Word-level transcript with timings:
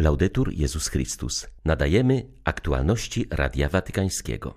Laudetur 0.00 0.52
Jezus 0.52 0.88
Chrystus. 0.88 1.46
Nadajemy 1.64 2.26
aktualności 2.44 3.26
Radia 3.30 3.68
Watykańskiego. 3.68 4.54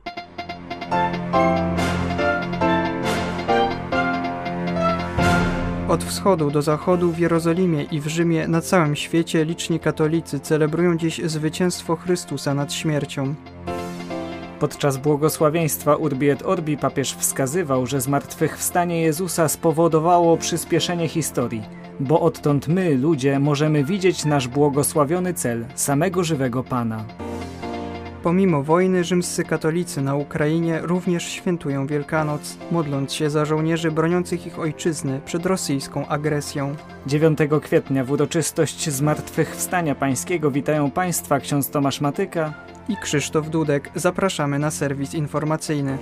Od 5.87 6.03
wschodu 6.03 6.51
do 6.51 6.61
zachodu 6.61 7.11
w 7.11 7.19
Jerozolimie 7.19 7.83
i 7.83 7.99
w 7.99 8.07
Rzymie 8.07 8.47
na 8.47 8.61
całym 8.61 8.95
świecie 8.95 9.45
liczni 9.45 9.79
katolicy 9.79 10.39
celebrują 10.39 10.97
dziś 10.97 11.21
zwycięstwo 11.26 11.96
Chrystusa 11.96 12.53
nad 12.53 12.73
śmiercią. 12.73 13.35
Podczas 14.63 14.97
błogosławieństwa 14.97 15.95
Urbi 15.95 16.30
et 16.30 16.43
Orbi 16.45 16.77
papież 16.77 17.16
wskazywał, 17.16 17.85
że 17.88 18.02
zmartwychwstanie 18.02 19.02
Jezusa 19.02 19.48
spowodowało 19.48 20.38
przyspieszenie 20.38 21.07
historii, 21.07 21.63
bo 21.99 22.21
odtąd 22.21 22.67
my, 22.67 22.95
ludzie, 22.95 23.39
możemy 23.39 23.84
widzieć 23.84 24.26
nasz 24.26 24.48
błogosławiony 24.48 25.34
cel, 25.34 25.66
samego 25.76 26.23
żywego 26.23 26.63
Pana. 26.63 27.05
Pomimo 28.23 28.63
wojny 28.63 29.04
rzymscy 29.04 29.44
katolicy 29.44 30.02
na 30.02 30.16
Ukrainie 30.16 30.80
również 30.82 31.23
świętują 31.23 31.88
Wielkanoc, 31.88 32.57
modląc 32.71 33.13
się 33.13 33.30
za 33.30 33.45
żołnierzy 33.45 33.91
broniących 33.91 34.48
ich 34.48 34.59
ojczyzny 34.59 35.21
przed 35.26 35.45
rosyjską 35.45 36.07
agresją. 36.07 36.76
9 37.07 37.40
kwietnia 37.62 38.04
w 38.04 38.12
uroczystość 38.12 38.90
Zmartwychwstania 38.90 39.95
Pańskiego 39.95 40.52
witają 40.52 40.91
Państwa 40.91 41.40
ksiądz 41.40 41.70
Tomasz 41.70 42.02
Matyka 42.02 42.54
i 42.90 42.98
Krzysztof 42.98 43.50
Dudek. 43.50 43.92
Zapraszamy 43.96 44.60
na 44.60 44.72
serwis 44.72 45.14
informacyjny. 45.14 45.98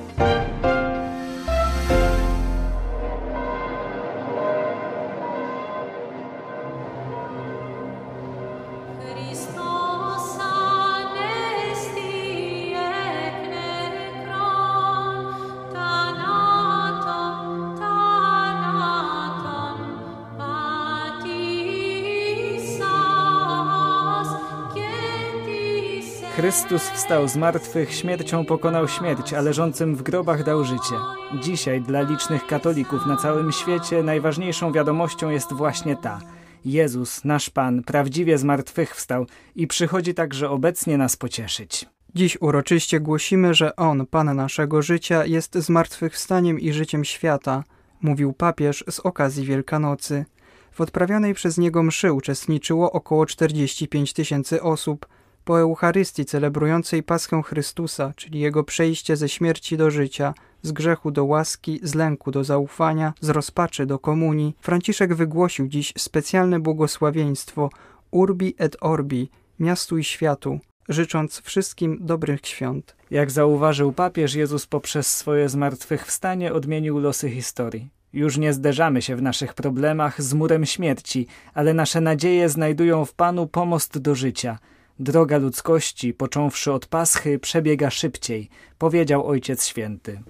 Chrystus 26.41 26.89
wstał 26.89 27.27
z 27.27 27.35
martwych, 27.35 27.93
śmiercią 27.93 28.45
pokonał 28.45 28.87
śmierć, 28.87 29.33
a 29.33 29.41
leżącym 29.41 29.95
w 29.95 30.03
grobach 30.03 30.43
dał 30.43 30.65
życie. 30.65 30.95
Dzisiaj 31.41 31.81
dla 31.81 32.01
licznych 32.01 32.47
katolików 32.47 33.05
na 33.05 33.17
całym 33.17 33.51
świecie 33.51 34.03
najważniejszą 34.03 34.71
wiadomością 34.71 35.29
jest 35.29 35.53
właśnie 35.53 35.95
ta. 35.95 36.19
Jezus, 36.65 37.25
nasz 37.25 37.49
Pan, 37.49 37.83
prawdziwie 37.83 38.37
z 38.37 38.43
martwych 38.43 38.95
wstał 38.95 39.25
i 39.55 39.67
przychodzi 39.67 40.13
także 40.13 40.49
obecnie 40.49 40.97
nas 40.97 41.15
pocieszyć. 41.15 41.85
Dziś 42.15 42.37
uroczyście 42.41 42.99
głosimy, 42.99 43.53
że 43.53 43.75
On, 43.75 44.05
Pan 44.05 44.35
naszego 44.35 44.81
życia, 44.81 45.25
jest 45.25 45.55
zmartwychwstaniem 45.55 46.59
i 46.59 46.73
życiem 46.73 47.05
świata, 47.05 47.63
mówił 48.01 48.33
papież 48.33 48.83
z 48.89 48.99
okazji 48.99 49.45
Wielkanocy. 49.45 50.25
W 50.71 50.81
odprawianej 50.81 51.33
przez 51.33 51.57
niego 51.57 51.83
mszy 51.83 52.13
uczestniczyło 52.13 52.91
około 52.91 53.25
45 53.25 54.13
tysięcy 54.13 54.61
osób– 54.61 55.05
po 55.43 55.59
Eucharystii 55.59 56.25
celebrującej 56.25 57.03
Paschę 57.03 57.41
Chrystusa, 57.43 58.13
czyli 58.15 58.39
Jego 58.39 58.63
przejście 58.63 59.17
ze 59.17 59.29
śmierci 59.29 59.77
do 59.77 59.91
życia, 59.91 60.33
z 60.61 60.71
grzechu 60.71 61.11
do 61.11 61.25
łaski, 61.25 61.79
z 61.83 61.95
lęku 61.95 62.31
do 62.31 62.43
zaufania, 62.43 63.13
z 63.21 63.29
rozpaczy 63.29 63.85
do 63.85 63.99
komunii, 63.99 64.55
Franciszek 64.61 65.13
wygłosił 65.13 65.67
dziś 65.67 65.93
specjalne 65.97 66.59
błogosławieństwo 66.59 67.69
Urbi 68.11 68.55
et 68.57 68.77
Orbi, 68.81 69.29
miastu 69.59 69.97
i 69.97 70.03
światu, 70.03 70.59
życząc 70.89 71.41
wszystkim 71.41 71.97
dobrych 72.01 72.39
świąt. 72.43 72.95
Jak 73.11 73.31
zauważył 73.31 73.93
papież, 73.93 74.33
Jezus 74.33 74.67
poprzez 74.67 75.07
swoje 75.07 75.49
zmartwychwstanie 75.49 76.53
odmienił 76.53 76.99
losy 76.99 77.29
historii. 77.29 77.89
Już 78.13 78.37
nie 78.37 78.53
zderzamy 78.53 79.01
się 79.01 79.15
w 79.15 79.21
naszych 79.21 79.53
problemach 79.53 80.21
z 80.21 80.33
murem 80.33 80.65
śmierci, 80.65 81.27
ale 81.53 81.73
nasze 81.73 82.01
nadzieje 82.01 82.49
znajdują 82.49 83.05
w 83.05 83.13
Panu 83.13 83.47
pomost 83.47 83.97
do 83.97 84.15
życia– 84.15 84.57
Droga 84.99 85.37
ludzkości, 85.37 86.13
począwszy 86.13 86.71
od 86.71 86.85
Paschy, 86.85 87.39
przebiega 87.39 87.89
szybciej, 87.89 88.49
powiedział 88.77 89.27
Ojciec 89.27 89.65
Święty. 89.65 90.21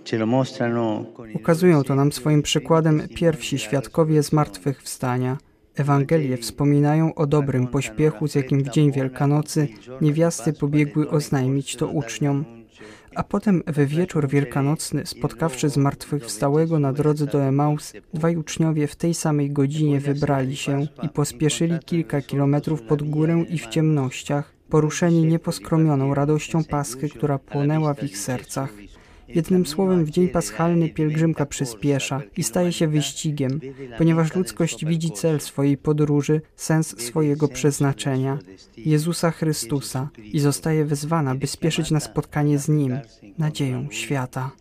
Ukazują 1.33 1.83
to 1.83 1.95
nam 1.95 2.11
swoim 2.11 2.41
przykładem 2.41 3.07
pierwsi 3.15 3.59
świadkowie 3.59 4.23
zmartwychwstania. 4.23 5.37
Ewangelie 5.75 6.37
wspominają 6.37 7.15
o 7.15 7.27
dobrym 7.27 7.67
pośpiechu, 7.67 8.27
z 8.27 8.35
jakim 8.35 8.63
w 8.63 8.69
dzień 8.69 8.91
Wielkanocy 8.91 9.67
niewiasty 10.01 10.53
pobiegły 10.53 11.09
oznajmić 11.09 11.75
to 11.75 11.87
uczniom. 11.87 12.60
A 13.15 13.23
potem 13.23 13.63
we 13.67 13.85
wieczór 13.85 14.27
wielkanocny, 14.27 15.05
spotkawszy 15.05 15.69
zmartwychwstałego 15.69 16.79
na 16.79 16.93
drodze 16.93 17.25
do 17.25 17.43
Emaus, 17.43 17.93
dwaj 18.13 18.37
uczniowie 18.37 18.87
w 18.87 18.95
tej 18.95 19.13
samej 19.13 19.51
godzinie 19.51 19.99
wybrali 19.99 20.55
się 20.55 20.87
i 21.03 21.09
pospieszyli 21.09 21.79
kilka 21.85 22.21
kilometrów 22.21 22.81
pod 22.81 23.03
górę 23.03 23.45
i 23.49 23.57
w 23.59 23.67
ciemnościach, 23.67 24.53
poruszeni 24.69 25.25
nieposkromioną 25.25 26.13
radością 26.13 26.63
Paschy, 26.63 27.09
która 27.09 27.39
płonęła 27.39 27.93
w 27.93 28.03
ich 28.03 28.17
sercach. 28.17 28.73
Jednym 29.35 29.65
słowem, 29.65 30.05
w 30.05 30.09
dzień 30.09 30.29
paschalny 30.29 30.89
pielgrzymka 30.89 31.45
przyspiesza 31.45 32.21
i 32.37 32.43
staje 32.43 32.71
się 32.71 32.87
wyścigiem, 32.87 33.59
ponieważ 33.97 34.35
ludzkość 34.35 34.85
widzi 34.85 35.11
cel 35.11 35.39
swojej 35.39 35.77
podróży, 35.77 36.41
sens 36.55 37.01
swojego 37.01 37.47
przeznaczenia 37.47 38.39
Jezusa 38.77 39.31
Chrystusa 39.31 40.09
i 40.23 40.39
zostaje 40.39 40.85
wezwana, 40.85 41.35
by 41.35 41.47
spieszyć 41.47 41.91
na 41.91 41.99
spotkanie 41.99 42.59
z 42.59 42.69
Nim, 42.69 42.99
nadzieją 43.37 43.87
świata. 43.91 44.51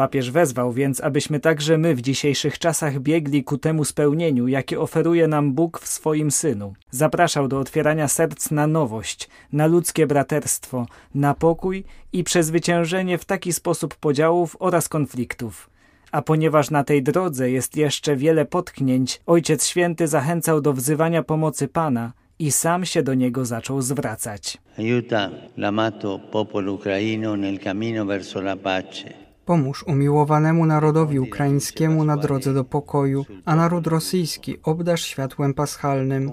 Papież 0.00 0.30
wezwał 0.30 0.72
więc, 0.72 1.00
abyśmy 1.00 1.40
także 1.40 1.78
my 1.78 1.94
w 1.94 2.00
dzisiejszych 2.00 2.58
czasach 2.58 3.00
biegli 3.00 3.44
ku 3.44 3.58
temu 3.58 3.84
spełnieniu, 3.84 4.48
jakie 4.48 4.80
oferuje 4.80 5.28
nam 5.28 5.52
Bóg 5.52 5.80
w 5.80 5.88
swoim 5.88 6.30
Synu. 6.30 6.74
Zapraszał 6.90 7.48
do 7.48 7.58
otwierania 7.58 8.08
serc 8.08 8.50
na 8.50 8.66
nowość, 8.66 9.28
na 9.52 9.66
ludzkie 9.66 10.06
braterstwo, 10.06 10.86
na 11.14 11.34
pokój 11.34 11.84
i 12.12 12.24
przezwyciężenie 12.24 13.18
w 13.18 13.24
taki 13.24 13.52
sposób 13.52 13.94
podziałów 13.94 14.56
oraz 14.58 14.88
konfliktów. 14.88 15.70
A 16.12 16.22
ponieważ 16.22 16.70
na 16.70 16.84
tej 16.84 17.02
drodze 17.02 17.50
jest 17.50 17.76
jeszcze 17.76 18.16
wiele 18.16 18.44
potknięć, 18.44 19.20
Ojciec 19.26 19.66
Święty 19.66 20.08
zachęcał 20.08 20.60
do 20.60 20.72
wzywania 20.72 21.22
pomocy 21.22 21.68
Pana 21.68 22.12
i 22.38 22.52
sam 22.52 22.84
się 22.84 23.02
do 23.02 23.14
niego 23.14 23.44
zaczął 23.44 23.82
zwracać. 23.82 24.58
Aiuta 24.78 25.30
l'amato 25.58 26.18
popolo 26.32 26.72
ucraino 26.72 27.36
nel 27.36 27.58
cammino 27.58 28.06
verso 28.06 28.40
la 28.40 28.56
pace. 28.56 29.19
Pomóż 29.50 29.82
umiłowanemu 29.82 30.66
narodowi 30.66 31.20
ukraińskiemu 31.20 32.04
na 32.04 32.16
drodze 32.16 32.54
do 32.54 32.64
pokoju, 32.64 33.26
a 33.44 33.56
naród 33.56 33.86
rosyjski 33.86 34.56
obdasz 34.62 35.04
światłem 35.04 35.54
paschalnym. 35.54 36.32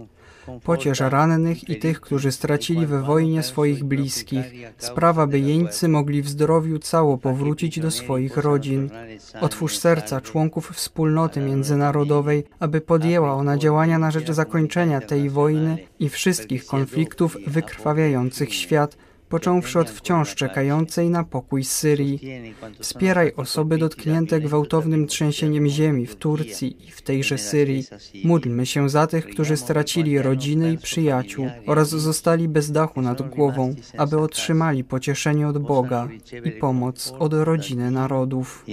Pociesz 0.63 0.99
rannych 0.99 1.69
i 1.69 1.79
tych, 1.79 2.01
którzy 2.01 2.31
stracili 2.31 2.85
we 2.85 3.01
wojnie 3.01 3.43
swoich 3.43 3.83
bliskich. 3.83 4.45
Sprawa, 4.77 5.27
by 5.27 5.39
jeńcy 5.39 5.87
mogli 5.87 6.21
w 6.21 6.29
zdrowiu 6.29 6.79
cało 6.79 7.17
powrócić 7.17 7.79
do 7.79 7.91
swoich 7.91 8.37
rodzin. 8.37 8.89
Otwórz 9.41 9.77
serca 9.77 10.21
członków 10.21 10.71
wspólnoty 10.71 11.41
międzynarodowej, 11.41 12.43
aby 12.59 12.81
podjęła 12.81 13.33
ona 13.33 13.57
działania 13.57 13.99
na 13.99 14.11
rzecz 14.11 14.31
zakończenia 14.31 15.01
tej 15.01 15.29
wojny 15.29 15.77
i 15.99 16.09
wszystkich 16.09 16.65
konfliktów 16.65 17.37
wykrwawiających 17.47 18.53
świat, 18.53 18.97
począwszy 19.29 19.79
od 19.79 19.89
wciąż 19.89 20.35
czekającej 20.35 21.09
na 21.09 21.23
pokój 21.23 21.63
Syrii. 21.63 22.19
Wspieraj 22.79 23.33
osoby 23.35 23.77
dotknięte 23.77 24.39
gwałtownym 24.39 25.07
trzęsieniem 25.07 25.67
ziemi 25.67 26.05
w 26.05 26.15
Turcji 26.15 26.87
i 26.87 26.91
w 26.91 27.01
tejże 27.01 27.37
Syrii. 27.37 27.83
Módlmy 28.23 28.65
się 28.65 28.89
za 28.89 29.07
tych, 29.07 29.25
którzy 29.25 29.57
stracili 29.57 30.21
rodziny 30.21 30.73
i 30.73 30.77
przyjaciół 30.77 31.49
oraz 31.65 31.89
zostali 31.89 32.47
bez 32.47 32.71
dachu 32.71 33.01
nad 33.01 33.29
głową, 33.29 33.75
aby 33.97 34.19
otrzymali 34.19 34.83
pocieszenie 34.83 35.47
od 35.47 35.57
Boga 35.57 36.07
i 36.43 36.51
pomoc 36.51 37.13
od 37.19 37.33
rodziny 37.33 37.91
narodów. 37.91 38.65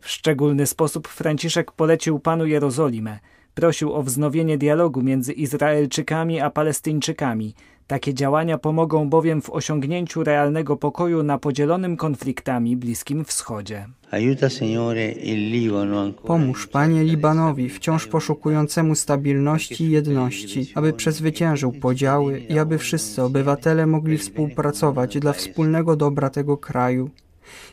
W 0.00 0.10
szczególny 0.10 0.66
sposób 0.66 1.08
Franciszek 1.08 1.72
polecił 1.72 2.18
Panu 2.18 2.46
Jerozolimę, 2.46 3.18
Prosił 3.58 3.92
o 3.92 4.02
wznowienie 4.02 4.58
dialogu 4.58 5.02
między 5.02 5.32
Izraelczykami 5.32 6.40
a 6.40 6.50
Palestyńczykami. 6.50 7.54
Takie 7.86 8.14
działania 8.14 8.58
pomogą 8.58 9.10
bowiem 9.10 9.42
w 9.42 9.50
osiągnięciu 9.50 10.24
realnego 10.24 10.76
pokoju 10.76 11.22
na 11.22 11.38
podzielonym 11.38 11.96
konfliktami 11.96 12.76
Bliskim 12.76 13.24
Wschodzie. 13.24 13.86
Pomóż, 16.24 16.66
Panie, 16.66 17.04
Libanowi, 17.04 17.68
wciąż 17.68 18.06
poszukującemu 18.06 18.94
stabilności 18.94 19.84
i 19.84 19.90
jedności, 19.90 20.72
aby 20.74 20.92
przezwyciężył 20.92 21.72
podziały 21.72 22.38
i 22.38 22.58
aby 22.58 22.78
wszyscy 22.78 23.22
obywatele 23.22 23.86
mogli 23.86 24.18
współpracować 24.18 25.18
dla 25.18 25.32
wspólnego 25.32 25.96
dobra 25.96 26.30
tego 26.30 26.56
kraju. 26.56 27.10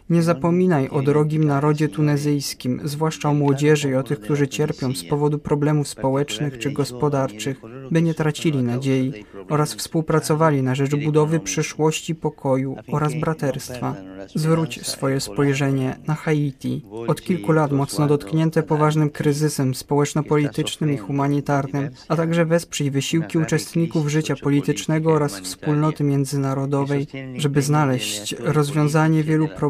Nie 0.09 0.23
zapominaj 0.23 0.89
o 0.89 1.01
drogim 1.01 1.43
narodzie 1.43 1.89
tunezyjskim, 1.89 2.81
zwłaszcza 2.83 3.29
o 3.29 3.33
młodzieży 3.33 3.89
i 3.89 3.95
o 3.95 4.03
tych, 4.03 4.19
którzy 4.19 4.47
cierpią 4.47 4.93
z 4.93 5.03
powodu 5.03 5.39
problemów 5.39 5.87
społecznych 5.87 6.59
czy 6.59 6.71
gospodarczych, 6.71 7.61
by 7.91 8.01
nie 8.01 8.13
tracili 8.13 8.63
nadziei 8.63 9.13
oraz 9.49 9.73
współpracowali 9.73 10.63
na 10.63 10.75
rzecz 10.75 10.95
budowy 10.95 11.39
przyszłości 11.39 12.15
pokoju 12.15 12.75
oraz 12.91 13.13
braterstwa. 13.19 13.95
Zwróć 14.35 14.87
swoje 14.87 15.19
spojrzenie 15.19 15.97
na 16.07 16.15
Haiti, 16.15 16.85
od 17.07 17.21
kilku 17.21 17.51
lat 17.51 17.71
mocno 17.71 18.07
dotknięte 18.07 18.63
poważnym 18.63 19.09
kryzysem 19.09 19.75
społeczno-politycznym 19.75 20.93
i 20.93 20.97
humanitarnym, 20.97 21.89
a 22.07 22.15
także 22.15 22.45
wesprzyj 22.45 22.91
wysiłki 22.91 23.37
uczestników 23.37 24.09
życia 24.09 24.35
politycznego 24.43 25.13
oraz 25.13 25.39
wspólnoty 25.39 26.03
międzynarodowej, 26.03 27.07
żeby 27.37 27.61
znaleźć 27.61 28.35
rozwiązanie 28.39 29.23
wielu 29.23 29.47
problemów, 29.47 29.64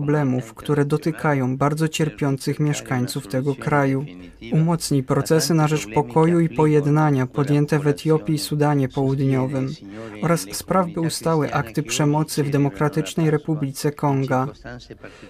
które 0.56 0.86
dotykają 0.86 1.58
bardzo 1.58 1.88
cierpiących 1.88 2.60
mieszkańców 2.60 3.28
tego 3.28 3.56
kraju. 3.56 4.06
Umocnij 4.54 5.04
procesy 5.04 5.54
na 5.54 5.68
rzecz 5.68 5.88
pokoju 5.94 6.40
i 6.40 6.50
pojednania 6.50 7.28
podjęte 7.28 7.80
w 7.80 7.88
Etiopii 7.88 8.36
i 8.36 8.40
Sudanie 8.40 8.90
Południowym 8.90 9.70
oraz 10.22 10.46
spraw, 10.52 10.92
by 10.92 11.02
ustały 11.02 11.54
akty 11.54 11.84
przemocy 11.84 12.44
w 12.44 12.50
Demokratycznej 12.50 13.32
Republice 13.32 13.92
Konga. 13.92 14.48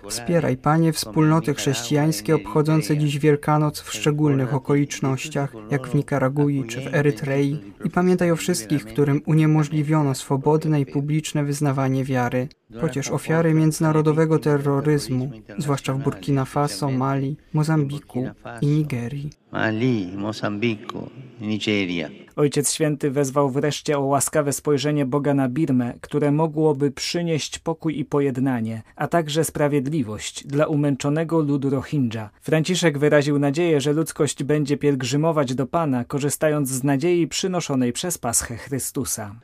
Wspieraj, 0.10 0.58
Panie, 0.58 0.94
wspólnoty 0.94 1.54
chrześcijańskie 1.54 2.36
obchodzące 2.36 2.98
dziś 2.98 3.20
Wielkanoc 3.20 3.82
w 3.82 3.94
szczególnych 3.94 4.54
okolicznościach, 4.54 5.54
jak 5.72 5.88
w 5.88 5.96
Nikaragui 5.96 6.64
czy 6.68 6.82
w 6.82 6.96
Erytrei 6.96 7.60
i 7.86 7.90
pamiętaj 7.90 8.32
o 8.32 8.36
wszystkich, 8.36 8.86
którym 8.86 9.22
uniemożliwiono 9.26 10.16
swobodne 10.16 10.82
i 10.82 10.86
publiczne 10.86 11.44
wyznawanie 11.44 12.04
wiary. 12.04 12.48
Pociesz 12.82 13.12
ofiary 13.12 13.54
międzynarodowego 13.54 14.40
terroryzmu, 14.40 15.32
zwłaszcza 15.58 15.94
w 15.94 16.00
Burkina 16.00 16.46
Faso, 16.46 16.92
Mali, 16.92 17.38
Mozambiku 17.54 18.30
i 18.62 18.68
Nigerii. 18.68 19.30
Mali, 19.56 20.12
Mozambiku, 20.18 21.10
Nigeria. 21.42 22.10
Ojciec 22.36 22.74
Święty 22.74 23.12
wezwał 23.12 23.50
wreszcie 23.50 23.98
o 23.98 24.02
łaskawe 24.02 24.54
spojrzenie 24.54 25.06
Boga 25.06 25.34
na 25.34 25.50
Birmę, 25.50 25.94
które 26.02 26.32
mogłoby 26.32 26.92
przynieść 26.92 27.60
pokój 27.60 28.00
i 28.00 28.06
pojednanie, 28.06 28.84
a 28.96 29.08
także 29.08 29.44
sprawiedliwość 29.44 30.48
dla 30.48 30.66
umęczonego 30.68 31.40
ludu 31.40 31.70
Rohingya. 31.70 32.30
Franciszek 32.42 32.98
wyraził 32.98 33.40
nadzieję, 33.40 33.82
że 33.82 33.94
ludzkość 33.94 34.44
będzie 34.44 34.78
pielgrzymować 34.78 35.56
do 35.56 35.68
Pana, 35.68 36.04
korzystając 36.04 36.70
z 36.70 36.84
nadziei 36.84 37.28
przynoszonej 37.28 37.94
przez 37.94 38.18
Paschę 38.18 38.58
Chrystusa. 38.58 39.36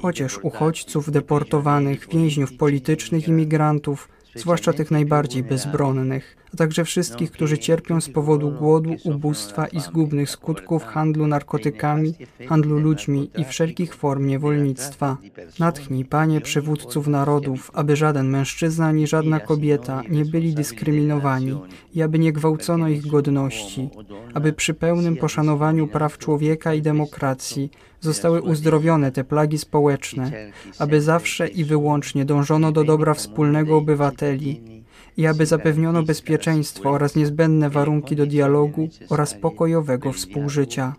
Pociesz 0.00 0.38
uchodźców, 0.42 1.10
deportowanych, 1.10 2.08
więźniów 2.12 2.56
politycznych 2.56 3.28
i 3.28 3.32
migrantów, 3.32 4.08
zwłaszcza 4.34 4.72
tych 4.72 4.90
najbardziej 4.90 5.42
bezbronnych, 5.42 6.36
a 6.54 6.56
także 6.56 6.84
wszystkich, 6.84 7.30
którzy 7.30 7.58
cierpią 7.58 8.00
z 8.00 8.08
powodu 8.08 8.50
głodu, 8.50 8.96
ubóstwa 9.04 9.66
i 9.66 9.80
zgubnych 9.80 10.30
skutków 10.30 10.84
handlu 10.84 11.26
narkotykami, 11.26 12.14
handlu 12.48 12.78
ludźmi 12.78 13.30
i 13.36 13.44
wszelkich 13.44 13.94
form 13.94 14.26
niewolnictwa. 14.26 15.16
Natchnij, 15.58 16.04
Panie, 16.04 16.40
przywódców 16.40 17.06
narodów, 17.06 17.70
aby 17.74 17.96
żaden 17.96 18.28
mężczyzna 18.28 18.86
ani 18.86 19.06
żadna 19.06 19.40
kobieta 19.40 20.02
nie 20.10 20.24
byli 20.24 20.54
dyskryminowani 20.54 21.60
i 21.94 22.02
aby 22.02 22.18
nie 22.18 22.32
gwałcono 22.32 22.88
ich 22.88 23.06
godności, 23.06 23.90
aby 24.34 24.52
przy 24.52 24.74
pełnym 24.74 25.16
poszanowaniu 25.16 25.88
praw 25.88 26.18
człowieka 26.18 26.74
i 26.74 26.82
demokracji 26.82 27.70
zostały 28.00 28.42
uzdrowione 28.42 29.12
te 29.12 29.24
plagi 29.24 29.58
społeczne, 29.58 30.32
aby 30.78 31.00
zawsze 31.00 31.48
i 31.48 31.64
wyłącznie 31.64 32.24
dążono 32.24 32.72
do 32.72 32.84
dobra 32.84 33.14
wspólnego 33.14 33.76
obywateli 33.76 34.77
i 35.18 35.26
aby 35.26 35.46
zapewniono 35.46 36.02
bezpieczeństwo 36.02 36.90
oraz 36.90 37.16
niezbędne 37.16 37.70
warunki 37.70 38.16
do 38.16 38.26
dialogu 38.26 38.88
oraz 39.08 39.34
pokojowego 39.34 40.12
współżycia. 40.12 40.94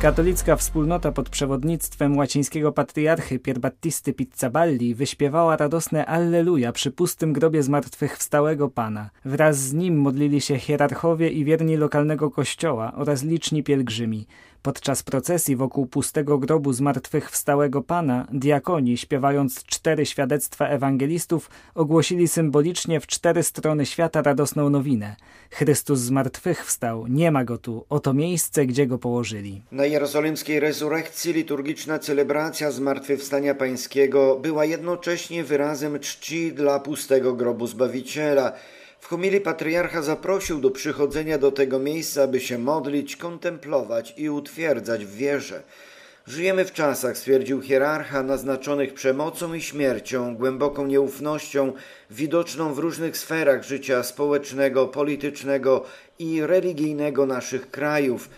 Katolicka 0.00 0.56
wspólnota 0.56 1.12
pod 1.12 1.28
przewodnictwem 1.28 2.16
łacińskiego 2.16 2.72
patriarchy 2.72 3.38
Pierbattisty 3.38 4.12
Pizzaballi 4.12 4.94
wyśpiewała 4.94 5.56
radosne 5.56 6.06
Alleluja 6.06 6.72
przy 6.72 6.90
pustym 6.90 7.32
grobie 7.32 7.62
zmartwychwstałego 7.62 8.68
Pana. 8.68 9.10
Wraz 9.24 9.58
z 9.58 9.72
nim 9.72 10.00
modlili 10.00 10.40
się 10.40 10.58
hierarchowie 10.58 11.28
i 11.30 11.44
wierni 11.44 11.76
lokalnego 11.76 12.30
kościoła 12.30 12.92
oraz 12.94 13.22
liczni 13.22 13.62
pielgrzymi. 13.62 14.26
Podczas 14.62 15.02
procesji 15.02 15.56
wokół 15.56 15.86
pustego 15.86 16.38
grobu 16.38 16.72
zmartwychwstałego 16.72 17.82
Pana, 17.82 18.26
diakoni, 18.32 18.98
śpiewając 18.98 19.64
cztery 19.64 20.06
świadectwa 20.06 20.68
ewangelistów, 20.68 21.50
ogłosili 21.74 22.28
symbolicznie 22.28 23.00
w 23.00 23.06
cztery 23.06 23.42
strony 23.42 23.86
świata 23.86 24.22
radosną 24.22 24.70
nowinę. 24.70 25.16
Chrystus 25.50 25.98
zmartwychwstał, 25.98 27.06
nie 27.06 27.30
ma 27.30 27.44
go 27.44 27.58
tu, 27.58 27.84
oto 27.88 28.14
miejsce, 28.14 28.66
gdzie 28.66 28.86
go 28.86 28.98
położyli. 28.98 29.62
Na 29.72 29.86
jerozolimskiej 29.86 30.60
rezurekcji 30.60 31.32
liturgiczna 31.32 31.98
celebracja 31.98 32.70
Zmartwychwstania 32.70 33.54
Pańskiego 33.54 34.38
była 34.42 34.64
jednocześnie 34.64 35.44
wyrazem 35.44 35.98
czci 35.98 36.52
dla 36.52 36.80
pustego 36.80 37.34
grobu 37.34 37.66
Zbawiciela– 37.66 38.52
w 39.00 39.06
homilii 39.06 39.40
patriarcha 39.40 40.02
zaprosił 40.02 40.60
do 40.60 40.70
przychodzenia 40.70 41.38
do 41.38 41.52
tego 41.52 41.78
miejsca, 41.78 42.22
aby 42.22 42.40
się 42.40 42.58
modlić, 42.58 43.16
kontemplować 43.16 44.14
i 44.16 44.30
utwierdzać 44.30 45.04
w 45.04 45.14
wierze. 45.14 45.62
Żyjemy 46.26 46.64
w 46.64 46.72
czasach, 46.72 47.18
stwierdził 47.18 47.62
hierarcha, 47.62 48.22
naznaczonych 48.22 48.94
przemocą 48.94 49.54
i 49.54 49.60
śmiercią, 49.60 50.36
głęboką 50.36 50.86
nieufnością, 50.86 51.72
widoczną 52.10 52.74
w 52.74 52.78
różnych 52.78 53.16
sferach 53.16 53.64
życia 53.64 54.02
społecznego, 54.02 54.88
politycznego 54.88 55.84
i 56.18 56.42
religijnego 56.42 57.26
naszych 57.26 57.70
krajów. 57.70 58.28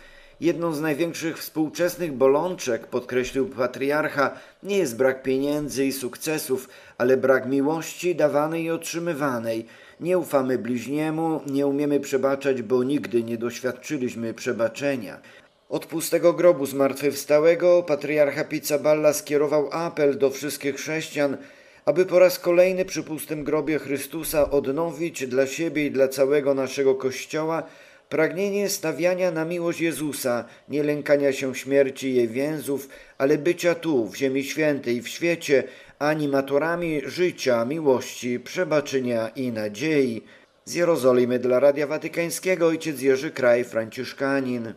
Jedną 0.40 0.72
z 0.72 0.80
największych 0.80 1.38
współczesnych 1.38 2.12
bolączek, 2.12 2.86
podkreślił 2.86 3.48
patriarcha, 3.48 4.30
nie 4.62 4.78
jest 4.78 4.96
brak 4.96 5.22
pieniędzy 5.22 5.84
i 5.86 5.92
sukcesów, 5.92 6.68
ale 6.98 7.16
brak 7.16 7.46
miłości 7.46 8.14
dawanej 8.14 8.64
i 8.64 8.70
otrzymywanej. 8.70 9.66
Nie 10.00 10.19
ufamy 10.19 10.58
bliźniemu, 10.58 11.41
nie 11.47 11.67
umiemy 11.67 12.00
przebaczać, 12.00 12.62
bo 12.62 12.85
nigdy 12.85 13.23
nie 13.23 13.38
doświadczyliśmy 13.38 14.35
przebaczenia. 14.35 15.20
Od 15.69 15.87
pustego 15.87 16.32
grobu 16.32 16.67
zmartwychwstałego 16.67 17.82
patriarcha 17.82 18.44
Pizzaballa 18.44 19.12
skierował 19.12 19.69
apel 19.73 20.19
do 20.19 20.31
wszystkich 20.31 20.76
chrześcijan, 20.76 21.37
aby 21.85 22.06
po 22.06 22.19
raz 22.19 22.38
kolejny 22.38 22.85
przy 22.85 23.02
pustym 23.02 23.44
grobie 23.44 23.79
Chrystusa 23.79 24.50
odnowić 24.50 25.26
dla 25.26 25.47
siebie 25.47 25.87
i 25.87 25.91
dla 25.91 26.08
całego 26.08 26.55
naszego 26.55 26.94
Kościoła 26.94 27.62
pragnienie 28.08 28.69
stawiania 28.69 29.30
na 29.30 29.45
miłość 29.45 29.80
Jezusa, 29.80 30.45
nie 30.69 30.83
lękania 30.83 31.33
się 31.33 31.54
śmierci 31.54 32.14
jej 32.14 32.28
więzów, 32.28 32.88
ale 33.19 33.38
bycia 33.38 33.75
tu, 33.75 34.09
w 34.09 34.16
Ziemi 34.16 34.45
Świętej, 34.45 35.02
w 35.02 35.09
świecie, 35.09 35.64
animatorami 36.00 37.00
życia, 37.07 37.64
miłości, 37.64 38.40
przebaczenia 38.40 39.28
i 39.28 39.52
nadziei. 39.52 40.25
Z 40.64 40.75
Jerozolimy 40.75 41.38
dla 41.38 41.61
Radia 41.61 41.87
Watykańskiego 41.87 42.66
ojciec 42.66 43.02
Jerzy 43.02 43.30
Kraj, 43.30 43.64
Franciszkanin. 43.64 44.75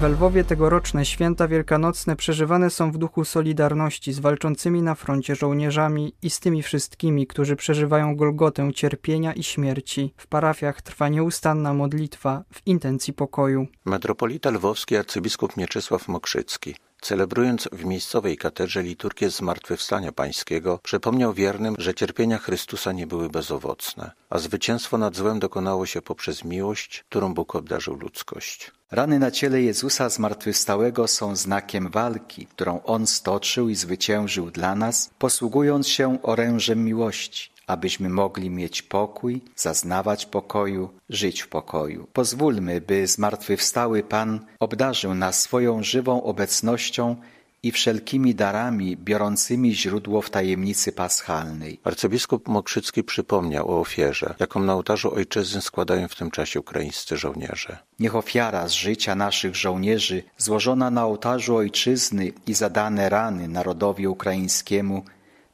W 0.00 0.02
Lwowie 0.02 0.44
tegoroczne 0.44 1.04
święta 1.04 1.48
wielkanocne 1.48 2.16
przeżywane 2.16 2.70
są 2.70 2.92
w 2.92 2.98
duchu 2.98 3.24
solidarności 3.24 4.12
z 4.12 4.18
walczącymi 4.18 4.82
na 4.82 4.94
froncie 4.94 5.34
żołnierzami 5.36 6.14
i 6.22 6.30
z 6.30 6.40
tymi 6.40 6.62
wszystkimi, 6.62 7.26
którzy 7.26 7.56
przeżywają 7.56 8.16
Golgotę 8.16 8.72
cierpienia 8.72 9.32
i 9.32 9.42
śmierci. 9.42 10.14
W 10.16 10.26
parafiach 10.26 10.82
trwa 10.82 11.08
nieustanna 11.08 11.74
modlitwa 11.74 12.44
w 12.52 12.66
intencji 12.66 13.12
pokoju. 13.12 13.66
Metropolita 13.84 14.50
lwowski 14.50 14.96
arcybiskup 14.96 15.56
Mieczysław 15.56 16.08
Mokrzycki 16.08 16.74
celebrując 17.04 17.68
w 17.72 17.84
miejscowej 17.84 18.36
katedrze 18.36 18.82
liturgię 18.82 19.30
Zmartwychwstania 19.30 20.12
Pańskiego, 20.12 20.78
przypomniał 20.82 21.32
wiernym, 21.32 21.74
że 21.78 21.94
cierpienia 21.94 22.38
Chrystusa 22.38 22.92
nie 22.92 23.06
były 23.06 23.28
bezowocne, 23.28 24.10
a 24.30 24.38
zwycięstwo 24.38 24.98
nad 24.98 25.16
złem 25.16 25.38
dokonało 25.40 25.86
się 25.86 26.02
poprzez 26.02 26.44
miłość, 26.44 27.04
którą 27.08 27.34
Bóg 27.34 27.54
obdarzył 27.54 27.96
ludzkość. 27.96 28.72
Rany 28.90 29.18
na 29.18 29.30
ciele 29.30 29.62
Jezusa 29.62 30.08
Zmartwychwstałego 30.08 31.08
są 31.08 31.36
znakiem 31.36 31.90
walki, 31.90 32.46
którą 32.46 32.82
On 32.82 33.06
stoczył 33.06 33.68
i 33.68 33.74
zwyciężył 33.74 34.50
dla 34.50 34.74
nas, 34.74 35.10
posługując 35.18 35.88
się 35.88 36.22
orężem 36.22 36.84
miłości 36.84 37.53
abyśmy 37.66 38.08
mogli 38.08 38.50
mieć 38.50 38.82
pokój, 38.82 39.40
zaznawać 39.56 40.26
pokoju, 40.26 40.88
żyć 41.08 41.40
w 41.40 41.48
pokoju. 41.48 42.06
Pozwólmy, 42.12 42.80
by 42.80 43.06
zmartwychwstały 43.06 44.02
Pan 44.02 44.40
obdarzył 44.60 45.14
nas 45.14 45.40
swoją 45.40 45.82
żywą 45.82 46.22
obecnością 46.22 47.16
i 47.64 47.72
wszelkimi 47.72 48.34
darami 48.34 48.96
biorącymi 48.96 49.74
źródło 49.74 50.22
w 50.22 50.30
tajemnicy 50.30 50.92
paschalnej. 50.92 51.80
Arcybiskup 51.84 52.48
Mokrzycki 52.48 53.04
przypomniał 53.04 53.70
o 53.70 53.80
ofierze, 53.80 54.34
jaką 54.38 54.60
na 54.60 54.74
ołtarzu 54.74 55.14
ojczyzny 55.14 55.60
składają 55.60 56.08
w 56.08 56.14
tym 56.14 56.30
czasie 56.30 56.60
ukraińscy 56.60 57.16
żołnierze. 57.16 57.78
Niech 57.98 58.16
ofiara 58.16 58.68
z 58.68 58.72
życia 58.72 59.14
naszych 59.14 59.56
żołnierzy, 59.56 60.22
złożona 60.38 60.90
na 60.90 61.06
ołtarzu 61.06 61.56
ojczyzny 61.56 62.32
i 62.46 62.54
zadane 62.54 63.08
rany 63.08 63.48
narodowi 63.48 64.06
ukraińskiemu, 64.06 65.04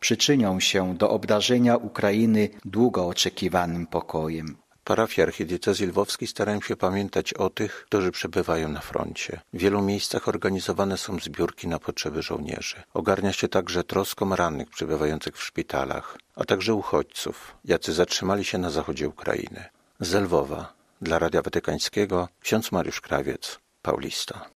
przyczynią 0.01 0.61
się 0.61 0.95
do 0.95 1.11
obdarzenia 1.11 1.77
Ukrainy 1.77 2.49
długo 2.65 3.09
oczekiwanym 3.09 3.87
pokojem. 3.87 4.57
Parafii 4.85 5.23
archidiecezji 5.23 5.87
lwowskiej 5.87 6.29
starają 6.29 6.61
się 6.61 6.77
pamiętać 6.77 7.35
o 7.35 7.51
tych, 7.51 7.85
którzy 7.87 8.11
przebywają 8.11 8.69
na 8.69 8.81
froncie. 8.81 9.41
W 9.53 9.59
wielu 9.59 9.83
miejscach 9.83 10.29
organizowane 10.29 10.97
są 10.97 11.19
zbiórki 11.19 11.69
na 11.69 11.79
potrzeby 11.79 12.23
żołnierzy. 12.23 12.83
Ogarnia 12.95 13.33
się 13.33 13.49
także 13.49 13.85
troską 13.85 14.37
rannych 14.37 14.71
przebywających 14.71 15.37
w 15.37 15.43
szpitalach, 15.43 16.19
a 16.37 16.45
także 16.45 16.75
uchodźców, 16.75 17.55
jacy 17.65 17.93
zatrzymali 17.93 18.45
się 18.45 18.59
na 18.59 18.71
zachodzie 18.71 19.09
Ukrainy. 19.09 19.65
Z 20.01 20.15
Lwowa, 20.15 20.73
dla 21.03 21.19
Radia 21.19 21.43
Watykańskiego, 21.43 22.29
ksiądz 22.41 22.73
Mariusz 22.73 23.01
Krawiec, 23.01 23.59
Paulista. 23.83 24.51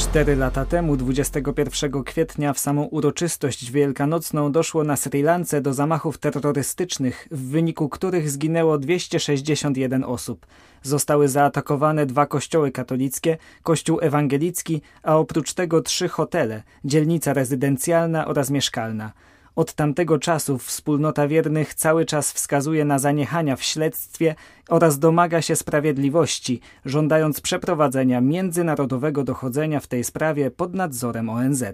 Cztery 0.00 0.36
lata 0.36 0.64
temu, 0.64 0.96
21 0.96 2.04
kwietnia, 2.04 2.52
w 2.52 2.58
samą 2.58 2.84
uroczystość 2.84 3.70
wielkanocną 3.70 4.52
doszło 4.52 4.84
na 4.84 4.96
Sri 4.96 5.22
Lance 5.22 5.60
do 5.60 5.74
zamachów 5.74 6.18
terrorystycznych, 6.18 7.28
w 7.30 7.50
wyniku 7.50 7.88
których 7.88 8.30
zginęło 8.30 8.78
261 8.78 10.04
osób. 10.04 10.46
Zostały 10.82 11.28
zaatakowane 11.28 12.06
dwa 12.06 12.26
kościoły 12.26 12.72
katolickie, 12.72 13.36
kościół 13.62 13.98
ewangelicki, 14.02 14.82
a 15.02 15.16
oprócz 15.16 15.54
tego 15.54 15.82
trzy 15.82 16.08
hotele, 16.08 16.62
dzielnica 16.84 17.32
rezydencjalna 17.32 18.26
oraz 18.26 18.50
mieszkalna. 18.50 19.12
Od 19.56 19.74
tamtego 19.74 20.18
czasu 20.18 20.58
wspólnota 20.58 21.28
wiernych 21.28 21.74
cały 21.74 22.04
czas 22.04 22.32
wskazuje 22.32 22.84
na 22.84 22.98
zaniechania 22.98 23.56
w 23.56 23.62
śledztwie 23.62 24.34
oraz 24.68 24.98
domaga 24.98 25.42
się 25.42 25.56
sprawiedliwości, 25.56 26.60
żądając 26.84 27.40
przeprowadzenia 27.40 28.20
międzynarodowego 28.20 29.24
dochodzenia 29.24 29.80
w 29.80 29.86
tej 29.86 30.04
sprawie 30.04 30.50
pod 30.50 30.74
nadzorem 30.74 31.30
ONZ. 31.30 31.64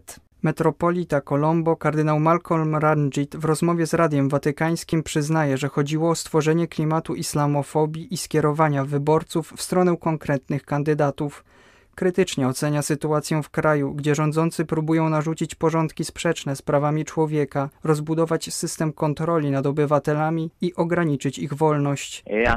Metropolita 0.43 1.21
Colombo 1.21 1.77
kardynał 1.77 2.21
Malcolm 2.21 2.77
Ranjit 2.77 3.37
w 3.37 3.45
rozmowie 3.45 3.87
z 3.87 3.95
Radiem 3.95 4.29
Watykańskim 4.29 5.03
przyznaje, 5.03 5.59
że 5.59 5.69
chodziło 5.69 6.11
o 6.11 6.15
stworzenie 6.15 6.69
klimatu 6.69 7.15
islamofobii 7.15 8.15
i 8.15 8.17
skierowania 8.17 8.85
wyborców 8.85 9.53
w 9.57 9.63
stronę 9.63 9.97
konkretnych 9.97 10.65
kandydatów– 10.65 11.45
krytycznie 11.97 12.49
ocenia 12.49 12.83
sytuację 12.83 13.43
w 13.43 13.51
kraju, 13.51 13.95
gdzie 13.95 14.15
rządzący 14.15 14.65
próbują 14.65 15.09
narzucić 15.09 15.55
porządki 15.55 16.05
sprzeczne 16.05 16.57
z 16.57 16.63
prawami 16.63 17.05
człowieka, 17.05 17.69
rozbudować 17.85 18.55
system 18.55 18.93
kontroli 18.93 19.51
nad 19.51 19.67
obywatelami 19.67 20.51
i 20.61 20.75
ograniczyć 20.75 21.39
ich 21.39 21.55
wolność. 21.55 22.25
Eh, 22.27 22.57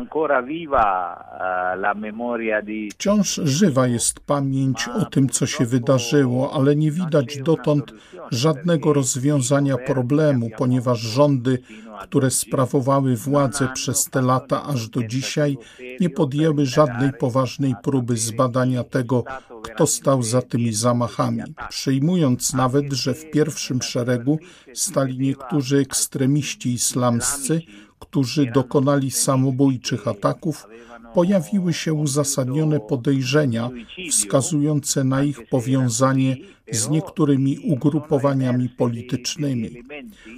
Wciąż 2.92 3.36
żywa 3.44 3.88
jest 3.88 4.20
pamięć 4.20 4.88
o 4.88 5.06
tym, 5.06 5.30
co 5.30 5.46
się 5.46 5.66
wydarzyło, 5.66 6.54
ale 6.54 6.76
nie 6.76 6.92
widać 6.92 7.42
dotąd 7.42 7.94
żadnego 8.32 8.94
rozwiązania 8.94 9.78
problemu, 9.78 10.50
ponieważ 10.58 11.00
rządy 11.00 11.60
które 12.02 12.32
sprawowały 12.32 13.16
władzę 13.16 13.68
przez 13.74 14.06
te 14.06 14.22
lata 14.22 14.64
aż 14.64 14.90
do 14.90 15.04
dzisiaj, 15.04 15.58
nie 16.00 16.10
podjęły 16.10 16.66
żadnej 16.66 17.14
poważnej 17.14 17.76
próby 17.84 18.18
zbadania 18.18 18.84
tego, 18.84 19.24
kto 19.64 19.88
stał 19.88 20.24
za 20.24 20.42
tymi 20.42 20.74
zamachami, 20.74 21.42
przyjmując 21.70 22.54
nawet, 22.54 22.94
że 22.94 23.14
w 23.14 23.32
pierwszym 23.32 23.82
szeregu 23.82 24.40
stali 24.74 25.20
niektórzy 25.20 25.78
ekstremiści 25.78 26.74
islamscy, 26.74 27.62
którzy 28.00 28.52
dokonali 28.54 29.12
samobójczych 29.12 30.08
ataków, 30.08 30.68
pojawiły 31.14 31.74
się 31.74 31.94
uzasadnione 31.94 32.80
podejrzenia 32.80 33.70
wskazujące 34.12 35.04
na 35.04 35.24
ich 35.24 35.50
powiązanie 35.50 36.38
z 36.72 36.90
niektórymi 36.90 37.60
ugrupowaniami 37.60 38.70
politycznymi. 38.70 39.70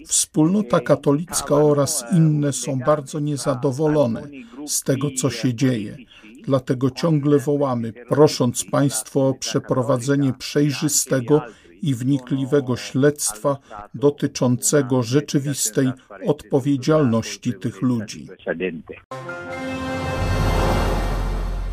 Wspólnota 0.08 0.80
katolicka 0.80 1.56
oraz 1.56 2.04
inne 2.14 2.54
są 2.54 2.80
bardzo 2.80 3.20
niezadowolone 3.20 4.24
z 4.68 4.84
tego, 4.84 5.08
co 5.18 5.30
się 5.30 5.54
dzieje. 5.54 5.98
Dlatego 6.44 6.92
ciągle 6.92 7.40
wołamy, 7.40 7.94
prosząc 7.94 8.66
Państwo 8.66 9.28
o 9.28 9.34
przeprowadzenie 9.34 10.34
przejrzystego 10.34 11.42
i 11.82 11.96
wnikliwego 11.96 12.78
śledztwa 12.78 13.58
dotyczącego 13.94 15.04
rzeczywistej 15.04 15.92
odpowiedzialności 16.26 17.54
tych 17.54 17.82
ludzi. 17.82 18.28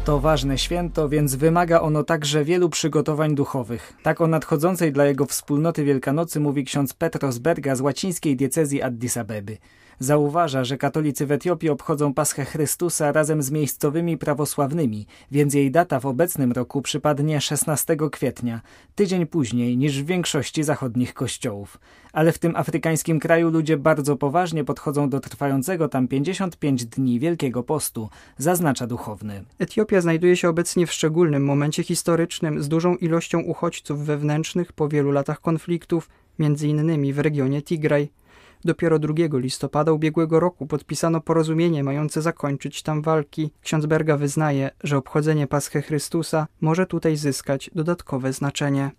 To 0.04 0.20
ważne 0.20 0.58
święto, 0.58 1.08
więc 1.08 1.34
wymaga 1.34 1.80
ono 1.80 2.04
także 2.04 2.44
wielu 2.44 2.68
przygotowań 2.68 3.34
duchowych. 3.34 3.92
Tak 4.02 4.20
o 4.20 4.26
nadchodzącej 4.26 4.92
dla 4.92 5.04
jego 5.04 5.26
wspólnoty 5.26 5.84
Wielkanocy 5.84 6.40
mówi 6.40 6.64
ksiądz 6.64 6.94
Petros 6.94 7.38
Berga 7.38 7.74
z 7.74 7.80
łacińskiej 7.80 8.36
diecezji 8.36 8.82
Addis 8.82 9.16
Abeby. 9.16 9.58
Zauważa, 10.00 10.64
że 10.64 10.78
katolicy 10.78 11.26
w 11.26 11.32
Etiopii 11.32 11.70
obchodzą 11.70 12.14
Paschę 12.14 12.44
Chrystusa 12.44 13.12
razem 13.12 13.42
z 13.42 13.50
miejscowymi 13.50 14.18
prawosławnymi, 14.18 15.06
więc 15.30 15.54
jej 15.54 15.70
data 15.70 16.00
w 16.00 16.06
obecnym 16.06 16.52
roku 16.52 16.82
przypadnie 16.82 17.40
16 17.40 17.96
kwietnia, 18.12 18.60
tydzień 18.94 19.26
później 19.26 19.76
niż 19.76 20.02
w 20.02 20.06
większości 20.06 20.62
zachodnich 20.62 21.14
kościołów. 21.14 21.78
Ale 22.12 22.32
w 22.32 22.38
tym 22.38 22.56
afrykańskim 22.56 23.20
kraju 23.20 23.50
ludzie 23.50 23.76
bardzo 23.76 24.16
poważnie 24.16 24.64
podchodzą 24.64 25.08
do 25.10 25.20
trwającego 25.20 25.88
tam 25.88 26.08
55 26.08 26.84
dni 26.84 27.20
Wielkiego 27.20 27.62
Postu, 27.62 28.08
zaznacza 28.36 28.86
duchowny. 28.86 29.44
Etiopia 29.58 30.00
znajduje 30.00 30.36
się 30.36 30.48
obecnie 30.48 30.86
w 30.86 30.92
szczególnym 30.92 31.44
momencie 31.44 31.82
historycznym 31.82 32.62
z 32.62 32.68
dużą 32.68 32.96
ilością 32.96 33.40
uchodźców 33.40 34.04
wewnętrznych 34.04 34.72
po 34.72 34.88
wielu 34.88 35.10
latach 35.10 35.40
konfliktów, 35.40 36.08
między 36.38 36.68
innymi 36.68 37.12
w 37.12 37.18
regionie 37.18 37.62
Tigraj. 37.62 38.17
Dopiero 38.64 38.98
2 38.98 39.14
listopada 39.32 39.92
ubiegłego 39.92 40.40
roku 40.40 40.66
podpisano 40.66 41.20
porozumienie 41.20 41.84
mające 41.84 42.22
zakończyć 42.22 42.82
tam 42.82 43.02
walki. 43.02 43.50
Ksiądz 43.62 43.86
Berga 43.86 44.16
wyznaje, 44.16 44.70
że 44.84 44.96
obchodzenie 44.96 45.46
Paschy 45.46 45.82
Chrystusa 45.82 46.46
może 46.60 46.86
tutaj 46.86 47.16
zyskać 47.16 47.70
dodatkowe 47.74 48.32
znaczenie. 48.32 48.90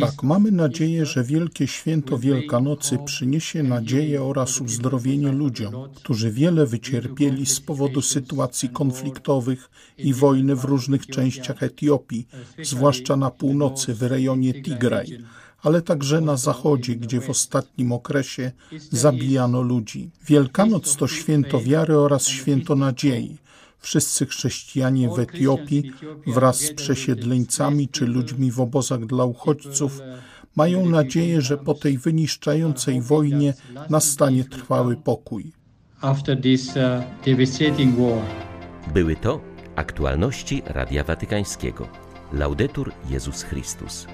Tak, 0.00 0.22
mamy 0.22 0.52
nadzieję, 0.52 1.06
że 1.06 1.24
Wielkie 1.24 1.66
Święto 1.66 2.18
Wielkanocy 2.18 2.98
przyniesie 3.04 3.62
nadzieję 3.62 4.22
oraz 4.22 4.60
uzdrowienie 4.60 5.32
ludziom, 5.32 5.74
którzy 5.94 6.30
wiele 6.32 6.66
wycierpieli 6.66 7.46
z 7.46 7.60
powodu 7.60 8.02
sytuacji 8.02 8.68
konfliktowych 8.68 9.70
i 9.98 10.14
wojny 10.14 10.56
w 10.56 10.64
różnych 10.64 11.06
częściach 11.06 11.62
Etiopii, 11.62 12.28
zwłaszcza 12.62 13.16
na 13.16 13.30
północy 13.30 13.94
w 13.94 14.02
rejonie 14.02 14.62
Tigraj 14.62 15.18
ale 15.62 15.82
także 15.82 16.20
na 16.20 16.36
zachodzie, 16.36 16.96
gdzie 16.96 17.20
w 17.20 17.30
ostatnim 17.30 17.92
okresie 17.92 18.52
zabijano 18.90 19.62
ludzi. 19.62 20.10
Wielkanoc 20.26 20.96
to 20.96 21.08
święto 21.08 21.60
wiary 21.60 21.98
oraz 21.98 22.26
święto 22.26 22.74
nadziei. 22.74 23.38
Wszyscy 23.78 24.26
chrześcijanie 24.26 25.08
w 25.08 25.18
Etiopii 25.18 25.92
wraz 26.26 26.60
z 26.60 26.72
przesiedleńcami 26.74 27.88
czy 27.88 28.06
ludźmi 28.06 28.50
w 28.50 28.60
obozach 28.60 29.06
dla 29.06 29.24
uchodźców 29.24 30.00
mają 30.56 30.88
nadzieję, 30.88 31.42
że 31.42 31.58
po 31.58 31.74
tej 31.74 31.98
wyniszczającej 31.98 33.00
wojnie 33.00 33.54
nastanie 33.90 34.44
trwały 34.44 34.96
pokój. 34.96 35.52
Uh, 36.02 36.18
Były 38.94 39.16
to 39.16 39.40
aktualności 39.76 40.62
Radia 40.66 41.04
Watykańskiego. 41.04 41.88
Laudetur 42.32 42.92
Jezus 43.10 43.42
Chrystus. 43.42 44.06